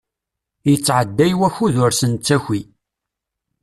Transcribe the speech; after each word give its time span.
Yettɛedday 0.69 1.33
wakud 1.39 1.75
ur 1.83 1.91
s-nettaki. 1.93 2.61